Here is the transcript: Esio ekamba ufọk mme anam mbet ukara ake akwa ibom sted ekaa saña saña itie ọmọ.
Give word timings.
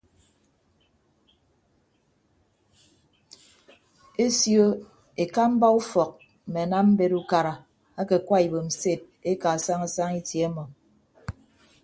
Esio 4.25 4.65
ekamba 5.23 5.67
ufọk 5.79 6.11
mme 6.47 6.59
anam 6.65 6.87
mbet 6.93 7.11
ukara 7.21 7.53
ake 7.99 8.13
akwa 8.19 8.37
ibom 8.45 8.67
sted 8.77 8.99
ekaa 9.31 9.57
saña 9.65 9.87
saña 9.95 10.17
itie 10.21 10.45
ọmọ. 10.49 10.63